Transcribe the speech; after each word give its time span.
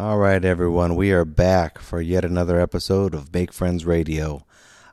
All 0.00 0.16
right, 0.16 0.42
everyone, 0.42 0.96
we 0.96 1.12
are 1.12 1.26
back 1.26 1.78
for 1.78 2.00
yet 2.00 2.24
another 2.24 2.58
episode 2.58 3.14
of 3.14 3.34
Make 3.34 3.52
Friends 3.52 3.84
Radio. 3.84 4.46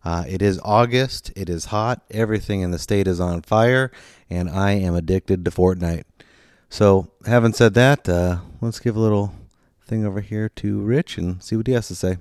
Uh, 0.03 0.25
it 0.27 0.41
is 0.41 0.59
August, 0.65 1.31
it 1.33 1.47
is 1.47 1.67
hot, 1.67 2.01
everything 2.11 2.59
in 2.59 2.71
the 2.71 2.77
state 2.77 3.07
is 3.07 3.21
on 3.21 3.41
fire, 3.41 3.89
and 4.29 4.49
I 4.49 4.71
am 4.71 4.95
addicted 4.95 5.45
to 5.45 5.51
Fortnite. 5.51 6.03
So, 6.69 7.09
having 7.25 7.53
said 7.53 7.73
that, 7.75 8.09
uh, 8.09 8.39
let's 8.59 8.81
give 8.81 8.97
a 8.97 8.99
little 8.99 9.33
thing 9.81 10.05
over 10.05 10.19
here 10.19 10.49
to 10.57 10.81
Rich 10.81 11.17
and 11.17 11.41
see 11.41 11.55
what 11.55 11.67
he 11.67 11.73
has 11.73 11.87
to 11.87 11.95
say. 11.95 12.17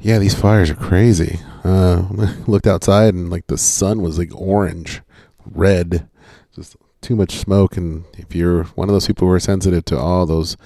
Yeah, 0.00 0.18
these 0.18 0.34
fires 0.34 0.68
are 0.68 0.74
crazy. 0.74 1.38
Uh, 1.62 2.08
looked 2.48 2.66
outside 2.66 3.14
and 3.14 3.30
like 3.30 3.46
the 3.46 3.56
sun 3.56 4.02
was 4.02 4.18
like 4.18 4.34
orange, 4.34 5.00
red, 5.46 6.08
just 6.56 6.76
too 7.00 7.14
much 7.14 7.36
smoke. 7.36 7.76
And 7.76 8.04
if 8.18 8.34
you're 8.34 8.64
one 8.64 8.88
of 8.88 8.92
those 8.92 9.06
people 9.06 9.28
who 9.28 9.34
are 9.34 9.38
sensitive 9.38 9.84
to 9.84 9.96
all 9.96 10.26
those 10.26 10.56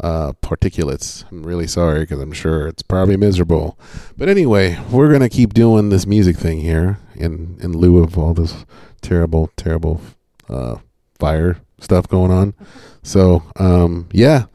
uh, 0.00 0.32
particulates, 0.42 1.24
I'm 1.30 1.42
really 1.42 1.66
sorry 1.66 2.00
because 2.00 2.20
I'm 2.20 2.32
sure 2.32 2.68
it's 2.68 2.82
probably 2.82 3.16
miserable. 3.16 3.78
But 4.16 4.28
anyway, 4.28 4.78
we're 4.90 5.10
gonna 5.10 5.28
keep 5.28 5.54
doing 5.54 5.88
this 5.88 6.06
music 6.06 6.36
thing 6.36 6.60
here 6.60 6.98
in 7.14 7.58
in 7.60 7.72
lieu 7.72 8.02
of 8.02 8.18
all 8.18 8.34
this 8.34 8.66
terrible, 9.00 9.50
terrible 9.56 10.00
uh, 10.48 10.76
fire 11.18 11.58
stuff 11.80 12.08
going 12.08 12.30
on. 12.30 12.54
So 13.02 13.42
um, 13.56 14.08
yeah, 14.12 14.46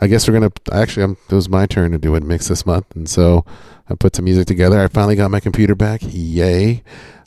I 0.00 0.06
guess 0.06 0.26
we're 0.26 0.34
gonna 0.34 0.52
actually. 0.72 1.04
I'm, 1.04 1.16
it 1.30 1.34
was 1.34 1.48
my 1.48 1.66
turn 1.66 1.92
to 1.92 1.98
do 1.98 2.16
a 2.16 2.20
mix 2.20 2.48
this 2.48 2.66
month, 2.66 2.86
and 2.96 3.08
so 3.08 3.44
I 3.88 3.94
put 3.94 4.16
some 4.16 4.24
music 4.24 4.46
together. 4.46 4.80
I 4.80 4.88
finally 4.88 5.16
got 5.16 5.30
my 5.30 5.40
computer 5.40 5.74
back. 5.74 6.00
Yay! 6.02 6.82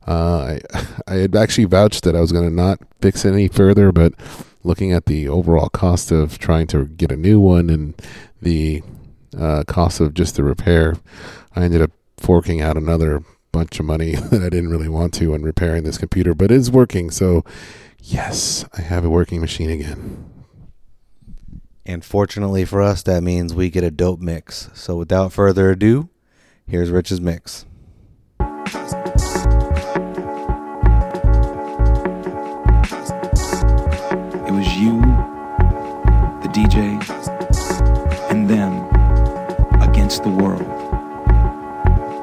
Uh, 0.08 0.60
I 0.74 0.86
I 1.08 1.14
had 1.16 1.36
actually 1.36 1.66
vouched 1.66 2.04
that 2.04 2.16
I 2.16 2.22
was 2.22 2.32
gonna 2.32 2.50
not 2.50 2.80
fix 3.02 3.24
it 3.24 3.34
any 3.34 3.48
further, 3.48 3.92
but 3.92 4.14
looking 4.64 4.92
at 4.92 5.06
the 5.06 5.28
overall 5.28 5.70
cost 5.70 6.12
of 6.12 6.38
trying 6.38 6.68
to 6.68 6.86
get 6.86 7.12
a 7.12 7.18
new 7.18 7.40
one 7.40 7.70
and 7.70 7.94
the 8.42 8.84
uh, 9.38 9.64
cost 9.68 10.00
of 10.00 10.14
just 10.14 10.36
the 10.36 10.44
repair, 10.44 10.96
I 11.56 11.64
ended 11.64 11.82
up 11.82 11.92
forking 12.18 12.62
out 12.62 12.78
another 12.78 13.24
bunch 13.52 13.80
of 13.80 13.86
money 13.86 14.16
that 14.32 14.42
I 14.42 14.50
didn't 14.50 14.70
really 14.70 14.90
want 14.90 15.14
to 15.16 15.34
on 15.34 15.44
repairing 15.44 15.84
this 15.84 15.98
computer, 15.98 16.34
but 16.34 16.52
it's 16.52 16.70
working. 16.70 17.12
So, 17.12 17.44
yes, 18.00 18.66
I 18.78 18.82
have 18.82 19.06
a 19.06 19.10
working 19.10 19.42
machine 19.42 19.70
again. 19.70 20.28
And 21.86 22.06
fortunately 22.06 22.64
for 22.64 22.82
us, 22.82 23.04
that 23.04 23.24
means 23.24 23.54
we 23.54 23.70
get 23.70 23.84
a 23.84 23.92
dope 23.92 24.20
mix. 24.20 24.70
So 24.74 24.96
without 24.96 25.34
further 25.34 25.72
ado, 25.72 26.10
here's 26.68 26.92
Rich's 26.92 27.20
mix. 27.20 27.66
DJ, 36.52 37.00
and 38.30 38.50
them 38.50 38.74
against 39.82 40.24
the 40.24 40.30
world. 40.30 40.62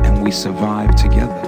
And 0.04 0.22
we 0.22 0.30
survive 0.30 0.94
together. 0.96 1.47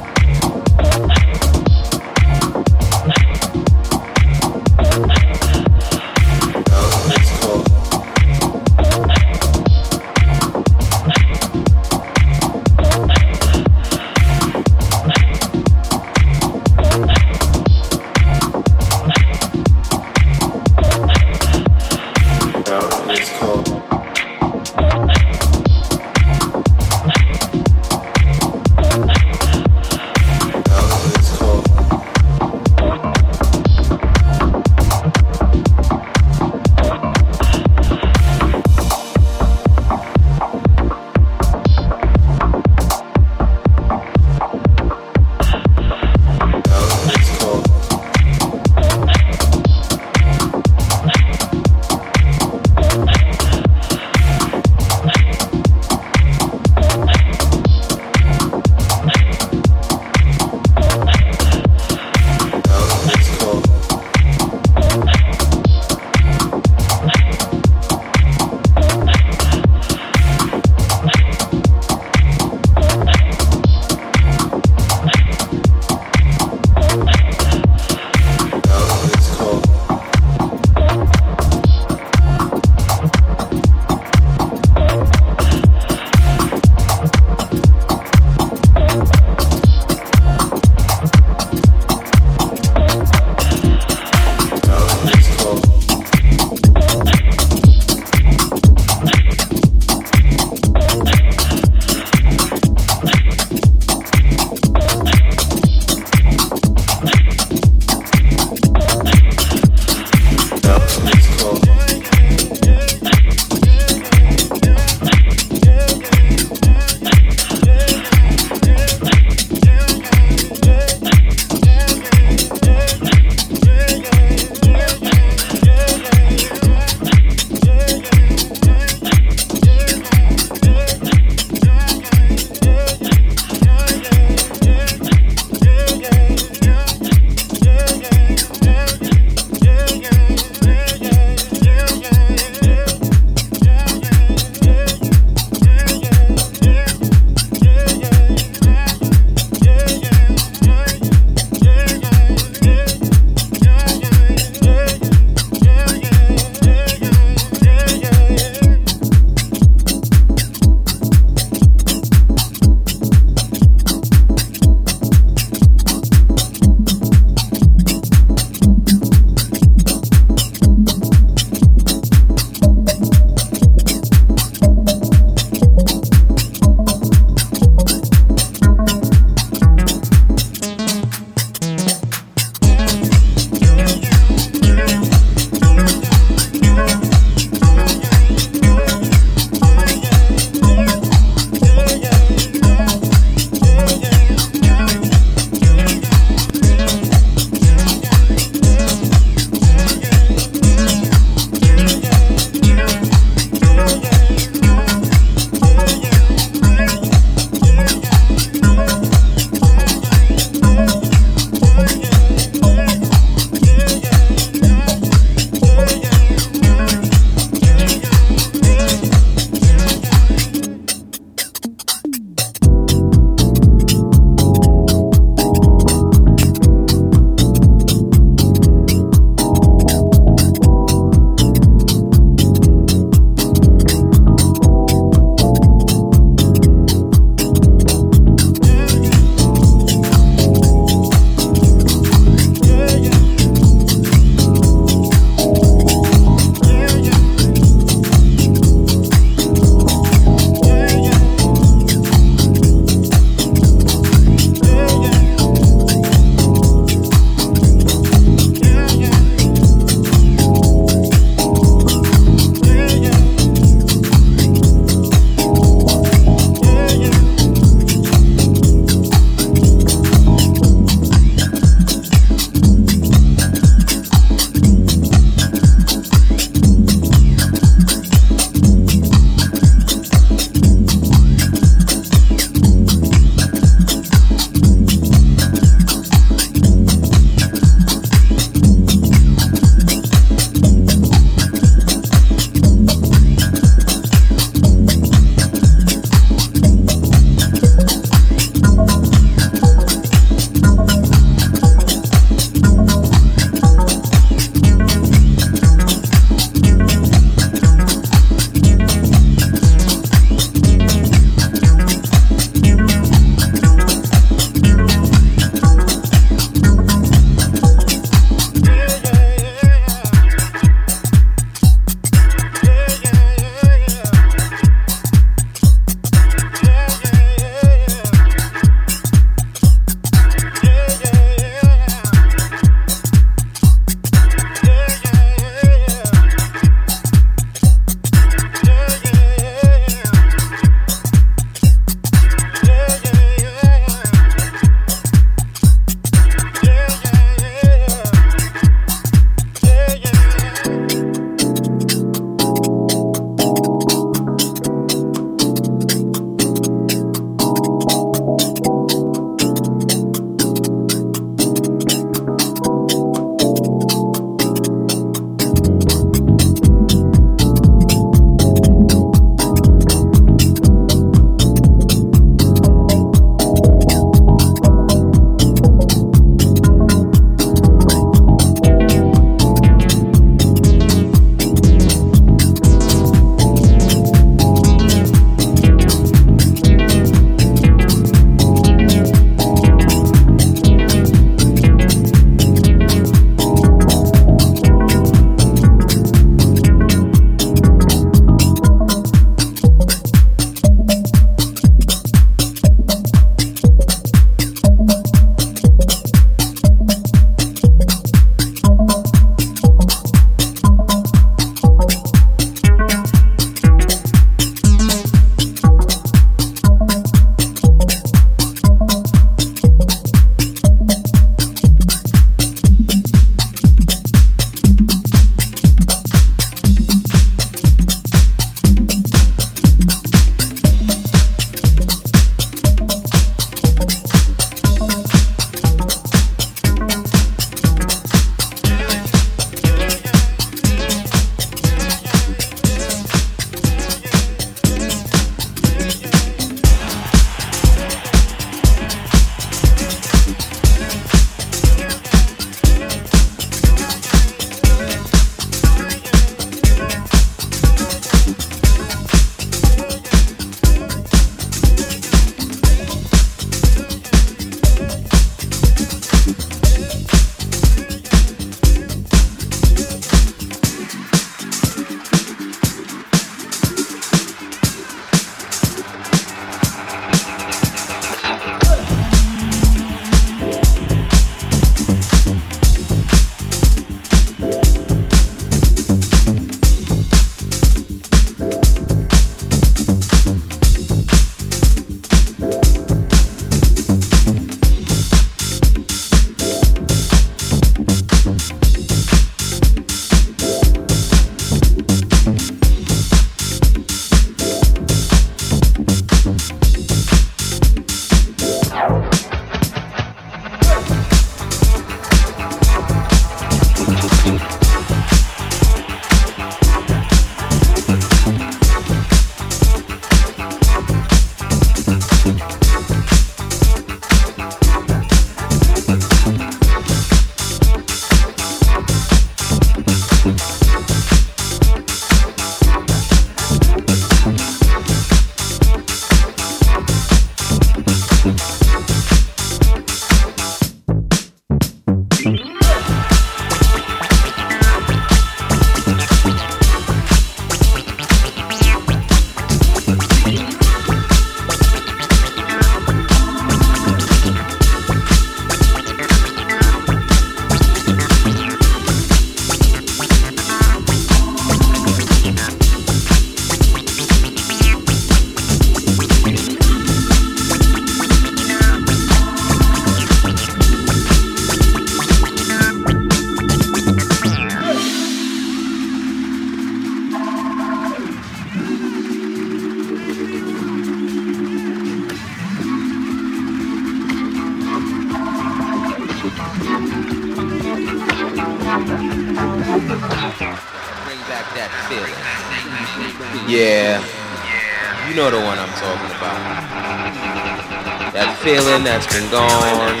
feeling 598.78 598.84
that's 598.84 599.12
been 599.12 599.30
gone 599.30 600.00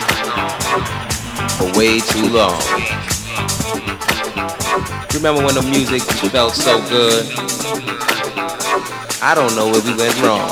for 1.58 1.78
way 1.78 2.00
too 2.00 2.28
long. 2.28 2.60
Remember 5.14 5.44
when 5.44 5.54
the 5.54 5.66
music 5.70 6.02
felt 6.30 6.54
so 6.54 6.80
good? 6.88 7.26
I 9.22 9.34
don't 9.34 9.54
know 9.56 9.66
where 9.66 9.82
we 9.82 9.94
went 9.96 10.20
wrong. 10.22 10.50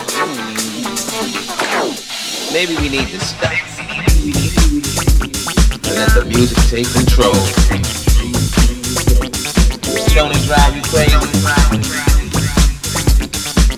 Maybe 2.52 2.76
we 2.76 2.88
need 2.88 3.08
to 3.08 3.20
stop 3.20 3.52
and 5.84 5.96
let 5.96 6.14
the 6.14 6.24
music 6.26 6.58
take 6.68 6.90
control. 6.92 7.34
Don't 10.14 10.32
it 10.34 10.42
drive 10.46 10.74
you 10.74 10.82
crazy? 10.82 11.16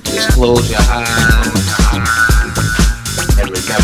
Just 0.04 0.30
close 0.32 0.70
your 0.70 0.80
eyes 0.80 1.67
Yeah, 3.68 3.76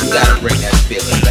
you 0.00 0.12
gotta 0.12 0.40
bring 0.40 0.58
that 0.60 0.74
feeling 0.88 1.21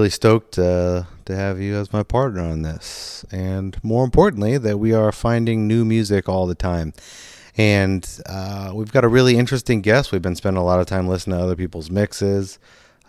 really 0.00 0.08
stoked 0.08 0.58
uh, 0.58 1.02
to 1.26 1.36
have 1.36 1.60
you 1.60 1.76
as 1.76 1.92
my 1.92 2.02
partner 2.02 2.40
on 2.40 2.62
this. 2.62 3.22
And 3.30 3.76
more 3.84 4.02
importantly, 4.02 4.56
that 4.56 4.78
we 4.78 4.94
are 4.94 5.12
finding 5.12 5.68
new 5.68 5.84
music 5.84 6.26
all 6.26 6.46
the 6.46 6.54
time. 6.54 6.94
And 7.58 8.08
uh, 8.24 8.72
we've 8.74 8.92
got 8.92 9.04
a 9.04 9.08
really 9.08 9.36
interesting 9.36 9.82
guest. 9.82 10.10
We've 10.10 10.22
been 10.22 10.36
spending 10.36 10.58
a 10.58 10.64
lot 10.64 10.80
of 10.80 10.86
time 10.86 11.06
listening 11.06 11.36
to 11.36 11.44
other 11.44 11.54
people's 11.54 11.90
mixes, 11.90 12.58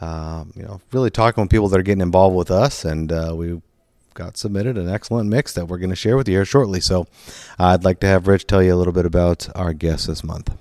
um, 0.02 0.52
you 0.54 0.64
know, 0.64 0.82
really 0.92 1.10
talking 1.10 1.42
with 1.44 1.50
people 1.50 1.70
that 1.70 1.80
are 1.80 1.84
getting 1.84 2.02
involved 2.02 2.36
with 2.36 2.52
us. 2.52 2.84
And 2.84 3.10
uh, 3.10 3.34
we 3.38 3.62
got 4.14 4.36
submitted 4.36 4.78
an 4.78 4.90
excellent 4.90 5.30
mix 5.30 5.54
that 5.54 5.68
we're 5.70 5.78
going 5.78 5.92
to 5.92 5.96
share 5.96 6.18
with 6.18 6.28
you 6.28 6.36
here 6.36 6.44
shortly. 6.44 6.82
So 6.82 7.08
I'd 7.58 7.86
like 7.86 8.02
to 8.02 8.08
have 8.08 8.28
Rich 8.28 8.48
tell 8.48 8.62
you 8.62 8.74
a 8.74 8.80
little 8.80 8.92
bit 8.92 9.06
about 9.06 9.48
our 9.56 9.72
guest 9.72 10.08
this 10.08 10.26
month. 10.26 10.54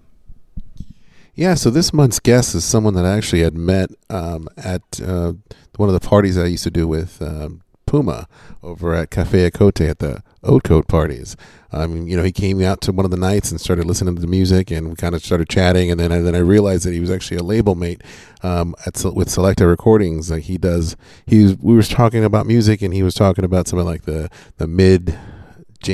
Yeah, 1.35 1.55
so 1.55 1.71
this 1.71 1.93
month's 1.93 2.21
guest 2.21 2.55
is 2.55 2.65
someone 2.65 2.95
that 2.95 3.05
I 3.05 3.17
actually 3.17 3.43
had 3.43 3.57
met 3.57 3.91
um, 4.11 4.49
at 4.57 5.01
uh, 5.01 5.33
one 5.81 5.89
of 5.89 5.99
the 5.99 6.07
parties 6.07 6.37
I 6.37 6.45
used 6.45 6.65
to 6.65 6.71
do 6.71 6.87
with 6.87 7.23
um, 7.23 7.63
Puma 7.87 8.29
over 8.63 8.95
at 8.95 9.11
Cafe 9.11 9.51
Ocote 9.51 9.89
at 9.89 9.99
the 9.99 10.23
Oat 10.45 10.63
Coat 10.63 10.87
parties. 10.87 11.37
Um, 11.73 12.07
you 12.07 12.19
know, 12.19 12.23
he 12.23 12.33
came 12.33 12.63
out 12.63 12.83
to 12.83 12.93
one 12.93 13.07
of 13.07 13.11
the 13.11 13.17
nights 13.17 13.51
and 13.51 13.59
started 13.59 13.87
listening 13.87 14.15
to 14.15 14.21
the 14.21 14.27
music, 14.27 14.71
and 14.71 14.91
we 14.91 14.95
kind 14.95 15.15
of 15.15 15.25
started 15.25 15.49
chatting. 15.49 15.91
And 15.91 15.99
then, 15.99 16.13
and 16.13 16.27
then 16.27 16.35
I 16.35 16.41
realized 16.41 16.85
that 16.85 16.93
he 16.93 17.01
was 17.01 17.11
actually 17.11 17.39
a 17.39 17.43
label 17.43 17.75
mate 17.75 18.03
um, 18.43 18.75
at 18.87 18.95
with 19.15 19.29
Selecta 19.29 19.67
Recordings. 19.67 20.31
Like 20.31 20.43
he 20.43 20.59
does, 20.59 20.97
he 21.27 21.57
we 21.61 21.75
were 21.75 21.83
talking 21.83 22.25
about 22.25 22.47
music, 22.47 22.83
and 22.83 22.93
he 22.93 23.03
was 23.03 23.15
talking 23.15 23.45
about 23.45 23.67
some 23.67 23.79
of 23.79 23.87
like 23.87 24.03
the 24.03 24.29
the 24.59 24.67
mid, 24.67 25.19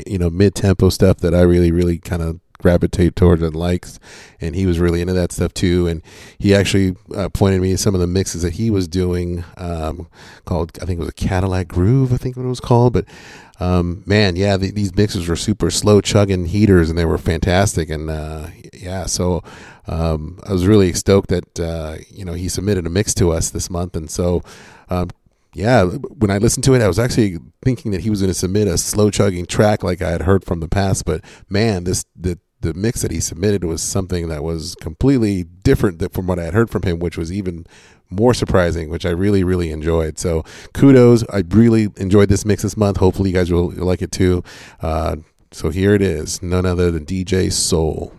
you 0.04 0.18
know, 0.18 0.30
mid 0.30 0.56
tempo 0.56 0.88
stuff 0.88 1.18
that 1.18 1.32
I 1.32 1.42
really, 1.42 1.70
really 1.70 1.98
kind 1.98 2.22
of 2.22 2.40
gravitate 2.58 3.16
towards 3.16 3.42
and 3.42 3.54
likes 3.54 3.98
and 4.40 4.54
he 4.54 4.66
was 4.66 4.78
really 4.78 5.00
into 5.00 5.12
that 5.12 5.32
stuff 5.32 5.52
too 5.54 5.86
and 5.86 6.02
he 6.38 6.54
actually 6.54 6.96
uh, 7.14 7.28
pointed 7.28 7.60
me 7.60 7.76
some 7.76 7.94
of 7.94 8.00
the 8.00 8.06
mixes 8.06 8.42
that 8.42 8.54
he 8.54 8.70
was 8.70 8.88
doing 8.88 9.44
um, 9.56 10.08
called 10.44 10.78
i 10.82 10.84
think 10.84 10.98
it 10.98 11.00
was 11.00 11.08
a 11.08 11.12
cadillac 11.12 11.68
groove 11.68 12.12
i 12.12 12.16
think 12.16 12.36
what 12.36 12.44
it 12.44 12.48
was 12.48 12.60
called 12.60 12.92
but 12.92 13.04
um, 13.58 14.02
man, 14.06 14.36
yeah, 14.36 14.56
the, 14.56 14.70
these 14.70 14.94
mixes 14.94 15.28
were 15.28 15.36
super 15.36 15.70
slow 15.70 16.00
chugging 16.00 16.46
heaters, 16.46 16.90
and 16.90 16.98
they 16.98 17.04
were 17.04 17.18
fantastic. 17.18 17.88
And 17.88 18.10
uh, 18.10 18.48
yeah, 18.72 19.06
so 19.06 19.42
um, 19.86 20.38
I 20.46 20.52
was 20.52 20.66
really 20.66 20.92
stoked 20.92 21.30
that 21.30 21.60
uh, 21.60 21.96
you 22.10 22.24
know 22.24 22.34
he 22.34 22.48
submitted 22.48 22.86
a 22.86 22.90
mix 22.90 23.14
to 23.14 23.30
us 23.32 23.50
this 23.50 23.70
month, 23.70 23.96
and 23.96 24.10
so. 24.10 24.42
Um, 24.88 25.10
yeah, 25.54 25.84
when 25.84 26.30
I 26.30 26.36
listened 26.36 26.64
to 26.64 26.74
it, 26.74 26.82
I 26.82 26.86
was 26.86 26.98
actually 26.98 27.38
thinking 27.62 27.92
that 27.92 28.02
he 28.02 28.10
was 28.10 28.20
going 28.20 28.30
to 28.30 28.38
submit 28.38 28.68
a 28.68 28.76
slow 28.76 29.10
chugging 29.10 29.46
track 29.46 29.82
like 29.82 30.02
I 30.02 30.10
had 30.10 30.20
heard 30.20 30.44
from 30.44 30.60
the 30.60 30.68
past. 30.68 31.06
But 31.06 31.24
man, 31.48 31.84
this 31.84 32.04
the 32.14 32.38
the 32.60 32.74
mix 32.74 33.02
that 33.02 33.10
he 33.10 33.20
submitted 33.20 33.64
was 33.64 33.82
something 33.82 34.28
that 34.28 34.42
was 34.42 34.74
completely 34.76 35.44
different 35.44 36.12
from 36.12 36.26
what 36.26 36.38
I 36.38 36.44
had 36.44 36.54
heard 36.54 36.70
from 36.70 36.82
him, 36.82 36.98
which 36.98 37.18
was 37.18 37.32
even 37.32 37.66
more 38.10 38.34
surprising, 38.34 38.88
which 38.88 39.04
I 39.04 39.10
really, 39.10 39.44
really 39.44 39.70
enjoyed. 39.70 40.18
So 40.18 40.44
kudos. 40.72 41.24
I 41.30 41.42
really 41.48 41.88
enjoyed 41.96 42.28
this 42.28 42.44
mix 42.44 42.62
this 42.62 42.76
month. 42.76 42.98
Hopefully, 42.98 43.30
you 43.30 43.36
guys 43.36 43.50
will 43.50 43.70
like 43.70 44.02
it 44.02 44.12
too. 44.12 44.42
Uh, 44.80 45.16
so 45.52 45.70
here 45.70 45.94
it 45.94 46.02
is 46.02 46.42
none 46.42 46.66
other 46.66 46.90
than 46.90 47.04
DJ 47.04 47.52
Soul. 47.52 48.12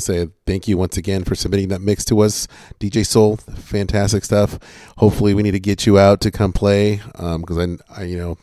To 0.00 0.04
say 0.12 0.28
thank 0.46 0.66
you 0.66 0.76
once 0.76 0.96
again 0.96 1.24
for 1.24 1.34
submitting 1.34 1.68
that 1.68 1.80
mix 1.80 2.04
to 2.06 2.20
us, 2.20 2.46
DJ 2.78 3.06
Soul. 3.06 3.36
Fantastic 3.36 4.24
stuff. 4.24 4.58
Hopefully, 4.98 5.34
we 5.34 5.42
need 5.42 5.52
to 5.52 5.60
get 5.60 5.86
you 5.86 5.98
out 5.98 6.20
to 6.22 6.30
come 6.30 6.52
play 6.52 7.00
because 7.14 7.58
I, 7.58 8.00
I, 8.00 8.04
you 8.04 8.18
know, 8.18 8.38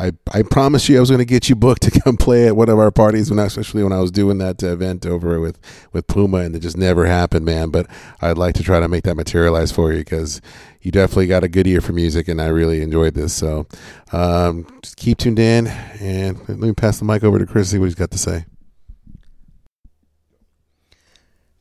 I, 0.00 0.12
I 0.32 0.42
promised 0.42 0.88
you 0.88 0.96
I 0.96 1.00
was 1.00 1.10
going 1.10 1.18
to 1.18 1.24
get 1.24 1.48
you 1.48 1.56
booked 1.56 1.82
to 1.82 2.00
come 2.04 2.16
play 2.16 2.46
at 2.46 2.56
one 2.56 2.68
of 2.68 2.78
our 2.78 2.92
parties 2.92 3.30
when 3.30 3.38
especially 3.40 3.82
when 3.82 3.92
I 3.92 3.98
was 3.98 4.12
doing 4.12 4.38
that 4.38 4.62
uh, 4.62 4.68
event 4.68 5.04
over 5.04 5.40
with, 5.40 5.58
with 5.92 6.06
Puma 6.06 6.38
and 6.38 6.54
it 6.54 6.60
just 6.60 6.76
never 6.76 7.06
happened, 7.06 7.44
man. 7.44 7.70
But 7.70 7.88
I'd 8.20 8.38
like 8.38 8.54
to 8.56 8.62
try 8.62 8.78
to 8.78 8.88
make 8.88 9.04
that 9.04 9.16
materialize 9.16 9.72
for 9.72 9.92
you 9.92 9.98
because 9.98 10.40
you 10.82 10.92
definitely 10.92 11.26
got 11.26 11.42
a 11.42 11.48
good 11.48 11.66
ear 11.66 11.80
for 11.80 11.92
music 11.92 12.28
and 12.28 12.40
I 12.40 12.46
really 12.46 12.80
enjoyed 12.80 13.14
this. 13.14 13.34
So 13.34 13.66
um, 14.12 14.66
just 14.82 14.96
keep 14.96 15.18
tuned 15.18 15.40
in 15.40 15.66
and 15.66 16.38
let 16.48 16.58
me 16.60 16.72
pass 16.72 17.00
the 17.00 17.04
mic 17.04 17.24
over 17.24 17.38
to 17.38 17.46
Chris, 17.46 17.70
see 17.70 17.78
what 17.78 17.86
he's 17.86 17.94
got 17.96 18.12
to 18.12 18.18
say. 18.18 18.44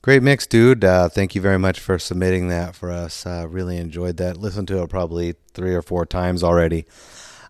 Great 0.08 0.24
mix, 0.24 0.48
dude. 0.48 0.86
Uh, 0.86 1.10
thank 1.10 1.36
you 1.36 1.42
very 1.42 1.60
much 1.60 1.82
for 1.82 2.00
submitting 2.00 2.48
that 2.48 2.78
for 2.78 2.90
us. 2.90 3.26
Uh, 3.26 3.46
really 3.50 3.76
enjoyed 3.76 4.16
that. 4.16 4.38
Listened 4.38 4.70
to 4.70 4.82
it 4.82 4.90
probably 4.90 5.36
three 5.52 5.76
or 5.76 5.82
four 5.82 6.06
times 6.06 6.46
already. 6.46 6.86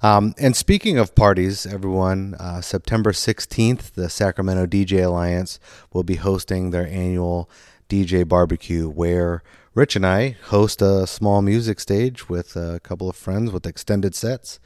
Um, 0.02 0.34
and 0.40 0.56
speaking 0.56 0.98
of 0.98 1.14
parties, 1.14 1.68
everyone, 1.68 2.34
uh, 2.40 2.62
September 2.62 3.12
16th, 3.12 3.92
the 3.92 4.10
Sacramento 4.10 4.66
DJ 4.66 5.06
Alliance 5.06 5.60
will 5.94 6.02
be 6.02 6.16
hosting 6.16 6.72
their 6.72 6.88
annual 6.88 7.48
DJ 7.90 8.28
barbecue 8.28 8.90
where 8.90 9.44
Rich 9.76 9.96
and 9.96 10.04
I 10.08 10.30
host 10.46 10.82
a 10.82 11.06
small 11.06 11.44
music 11.44 11.80
stage 11.80 12.28
with 12.28 12.56
a 12.56 12.80
couple 12.82 13.08
of 13.08 13.16
friends 13.16 13.52
with 13.52 13.68
extended 13.68 14.16
sets 14.16 14.60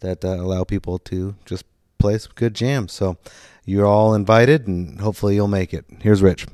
that 0.00 0.24
uh, 0.24 0.28
allow 0.28 0.64
people 0.64 0.98
to 1.00 1.36
just 1.44 1.66
play 1.98 2.16
some 2.16 2.32
good 2.36 2.54
jams. 2.54 2.92
So 2.92 3.18
you're 3.66 3.84
all 3.84 4.14
invited 4.14 4.66
and 4.66 4.98
hopefully 4.98 5.34
you'll 5.34 5.46
make 5.46 5.74
it. 5.74 5.84
Here's 6.00 6.22
Rich. 6.22 6.46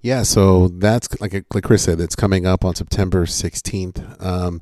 Yeah, 0.00 0.22
so 0.22 0.68
that's 0.68 1.20
like 1.20 1.32
like 1.52 1.64
Chris 1.64 1.82
said, 1.84 2.00
it's 2.00 2.14
coming 2.14 2.46
up 2.46 2.64
on 2.64 2.74
September 2.74 3.26
16th. 3.26 4.24
Um, 4.24 4.60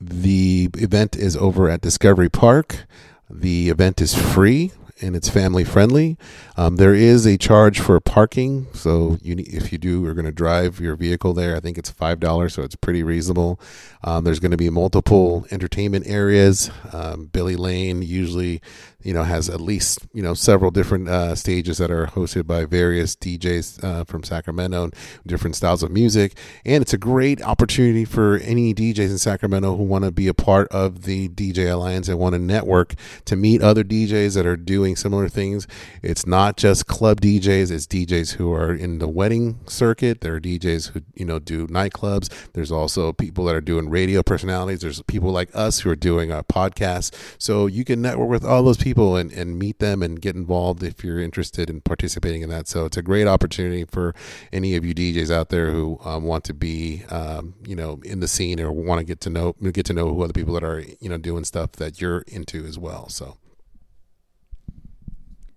the 0.00 0.70
event 0.74 1.14
is 1.14 1.36
over 1.36 1.68
at 1.68 1.80
Discovery 1.80 2.28
Park. 2.28 2.86
The 3.30 3.68
event 3.68 4.00
is 4.00 4.14
free 4.14 4.72
and 5.02 5.16
it's 5.16 5.28
family 5.28 5.64
friendly. 5.64 6.16
Um, 6.56 6.76
there 6.76 6.94
is 6.94 7.26
a 7.26 7.36
charge 7.36 7.80
for 7.80 7.98
parking, 8.00 8.68
so 8.72 9.18
you 9.20 9.34
need, 9.34 9.48
if 9.48 9.72
you 9.72 9.78
do 9.78 10.02
you're 10.02 10.14
going 10.14 10.26
to 10.26 10.32
drive 10.32 10.80
your 10.80 10.96
vehicle 10.96 11.34
there, 11.34 11.56
I 11.56 11.60
think 11.60 11.76
it's 11.76 11.90
five 11.90 12.20
dollars, 12.20 12.54
so 12.54 12.62
it's 12.62 12.76
pretty 12.76 13.02
reasonable. 13.02 13.60
Um, 14.04 14.24
there's 14.24 14.40
going 14.40 14.52
to 14.52 14.56
be 14.56 14.70
multiple 14.70 15.46
entertainment 15.50 16.06
areas. 16.06 16.70
Um, 16.92 17.26
Billy 17.26 17.56
Lane 17.56 18.02
usually, 18.02 18.62
you 19.04 19.12
know, 19.12 19.22
has 19.22 19.48
at 19.48 19.60
least 19.60 20.06
you 20.12 20.22
know 20.22 20.34
several 20.34 20.70
different 20.70 21.08
uh, 21.08 21.34
stages 21.34 21.78
that 21.78 21.90
are 21.90 22.06
hosted 22.06 22.46
by 22.46 22.64
various 22.64 23.16
DJs 23.16 23.82
uh, 23.84 24.04
from 24.04 24.22
Sacramento, 24.22 24.90
different 25.26 25.56
styles 25.56 25.82
of 25.82 25.90
music, 25.90 26.36
and 26.64 26.82
it's 26.82 26.92
a 26.92 26.98
great 26.98 27.42
opportunity 27.42 28.04
for 28.04 28.36
any 28.38 28.74
DJs 28.74 29.10
in 29.10 29.18
Sacramento 29.18 29.76
who 29.76 29.82
want 29.82 30.04
to 30.04 30.10
be 30.10 30.28
a 30.28 30.34
part 30.34 30.68
of 30.68 31.02
the 31.02 31.28
DJ 31.30 31.72
Alliance 31.72 32.08
and 32.08 32.18
want 32.18 32.34
to 32.34 32.38
network 32.38 32.94
to 33.24 33.36
meet 33.36 33.62
other 33.62 33.84
DJs 33.84 34.34
that 34.34 34.46
are 34.46 34.56
doing 34.56 34.96
similar 34.96 35.28
things. 35.28 35.66
It's 36.02 36.26
not 36.26 36.56
just 36.56 36.86
club 36.86 37.20
DJs; 37.20 37.70
it's 37.70 37.86
DJs 37.86 38.34
who 38.34 38.52
are 38.52 38.74
in 38.74 38.98
the 38.98 39.08
wedding 39.08 39.60
circuit. 39.66 40.20
There 40.20 40.34
are 40.34 40.40
DJs 40.40 40.90
who 40.90 41.02
you 41.14 41.24
know 41.24 41.38
do 41.38 41.66
nightclubs. 41.66 42.30
There's 42.52 42.72
also 42.72 43.12
people 43.12 43.44
that 43.46 43.54
are 43.54 43.60
doing 43.60 43.88
radio 43.90 44.22
personalities. 44.22 44.80
There's 44.80 45.02
people 45.02 45.30
like 45.30 45.50
us 45.54 45.80
who 45.80 45.90
are 45.90 45.96
doing 45.96 46.30
a 46.30 46.42
podcast. 46.42 47.14
So 47.38 47.66
you 47.66 47.84
can 47.84 48.02
network 48.02 48.28
with 48.28 48.44
all 48.44 48.62
those 48.62 48.76
people 48.92 49.16
and, 49.16 49.32
and 49.32 49.58
meet 49.58 49.78
them 49.78 50.02
and 50.02 50.20
get 50.20 50.36
involved 50.36 50.82
if 50.82 51.02
you're 51.02 51.18
interested 51.20 51.70
in 51.70 51.80
participating 51.80 52.42
in 52.42 52.50
that. 52.50 52.68
So 52.68 52.84
it's 52.84 52.98
a 52.98 53.02
great 53.02 53.26
opportunity 53.26 53.84
for 53.84 54.14
any 54.52 54.76
of 54.76 54.84
you 54.84 54.94
DJs 54.94 55.30
out 55.30 55.48
there 55.48 55.70
who 55.70 55.98
um, 56.04 56.24
want 56.24 56.44
to 56.44 56.54
be, 56.54 57.04
um, 57.08 57.54
you 57.66 57.74
know, 57.74 58.00
in 58.04 58.20
the 58.20 58.28
scene 58.28 58.60
or 58.60 58.70
want 58.70 58.98
to 58.98 59.04
get 59.04 59.20
to 59.22 59.30
know 59.30 59.54
get 59.72 59.86
to 59.86 59.94
know 59.94 60.12
who 60.12 60.22
other 60.22 60.34
people 60.34 60.52
that 60.54 60.64
are, 60.64 60.80
you 61.00 61.08
know, 61.08 61.16
doing 61.16 61.44
stuff 61.44 61.72
that 61.72 62.00
you're 62.00 62.20
into 62.28 62.64
as 62.66 62.78
well. 62.78 63.08
So. 63.08 63.38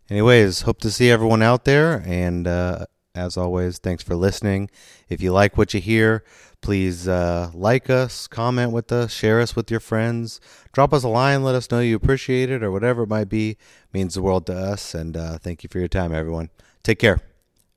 Anyways, 0.09 0.61
hope 0.61 0.79
to 0.81 0.91
see 0.91 1.09
everyone 1.09 1.41
out 1.41 1.65
there. 1.65 2.03
And 2.05 2.47
uh, 2.47 2.85
as 3.15 3.37
always, 3.37 3.79
thanks 3.79 4.03
for 4.03 4.15
listening. 4.15 4.69
If 5.09 5.19
you 5.21 5.33
like 5.33 5.57
what 5.57 5.73
you 5.73 5.81
hear, 5.81 6.23
please 6.65 7.07
uh, 7.07 7.51
like 7.53 7.91
us, 7.91 8.25
comment 8.25 8.71
with 8.71 8.91
us, 8.91 9.13
share 9.13 9.39
us 9.39 9.55
with 9.55 9.69
your 9.69 9.79
friends, 9.79 10.41
drop 10.71 10.93
us 10.93 11.03
a 11.03 11.07
line, 11.07 11.43
let 11.43 11.53
us 11.53 11.69
know 11.69 11.79
you 11.79 11.95
appreciate 11.95 12.49
it 12.49 12.63
or 12.63 12.71
whatever 12.71 13.03
it 13.03 13.07
might 13.07 13.29
be. 13.29 13.51
It 13.51 13.57
means 13.93 14.15
the 14.15 14.23
world 14.23 14.47
to 14.47 14.57
us. 14.57 14.95
And 14.95 15.15
uh, 15.15 15.37
thank 15.37 15.61
you 15.61 15.69
for 15.71 15.77
your 15.77 15.87
time, 15.87 16.11
everyone. 16.11 16.49
Take 16.81 16.97
care. 16.97 17.19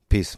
Peace. 0.09 0.37